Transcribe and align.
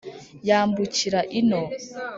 yambukira 0.47 1.19
ino. 1.39 1.61